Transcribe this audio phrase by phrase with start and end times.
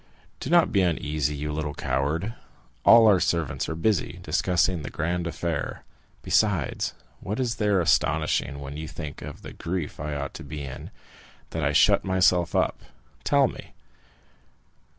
[0.39, 2.33] "Do not be uneasy, you little coward!
[2.83, 5.83] All our servants are busy, discussing the grand affair.
[6.23, 10.63] Besides, what is there astonishing, when you think of the grief I ought to be
[10.63, 10.89] in,
[11.51, 13.73] that I shut myself up?—tell me!"